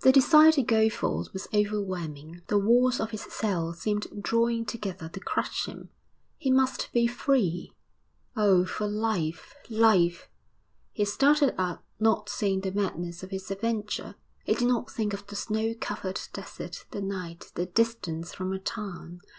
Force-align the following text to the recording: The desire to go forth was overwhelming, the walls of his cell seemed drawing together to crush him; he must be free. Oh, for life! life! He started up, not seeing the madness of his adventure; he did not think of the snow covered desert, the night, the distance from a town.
The 0.00 0.12
desire 0.12 0.52
to 0.52 0.62
go 0.62 0.90
forth 0.90 1.32
was 1.32 1.48
overwhelming, 1.54 2.42
the 2.48 2.58
walls 2.58 3.00
of 3.00 3.12
his 3.12 3.22
cell 3.22 3.72
seemed 3.72 4.06
drawing 4.22 4.66
together 4.66 5.08
to 5.08 5.20
crush 5.20 5.64
him; 5.64 5.88
he 6.36 6.50
must 6.50 6.90
be 6.92 7.06
free. 7.06 7.72
Oh, 8.36 8.66
for 8.66 8.86
life! 8.86 9.54
life! 9.70 10.28
He 10.92 11.06
started 11.06 11.54
up, 11.56 11.82
not 11.98 12.28
seeing 12.28 12.60
the 12.60 12.72
madness 12.72 13.22
of 13.22 13.30
his 13.30 13.50
adventure; 13.50 14.16
he 14.44 14.52
did 14.54 14.68
not 14.68 14.90
think 14.90 15.14
of 15.14 15.26
the 15.28 15.34
snow 15.34 15.74
covered 15.80 16.20
desert, 16.34 16.84
the 16.90 17.00
night, 17.00 17.50
the 17.54 17.64
distance 17.64 18.34
from 18.34 18.52
a 18.52 18.58
town. 18.58 19.22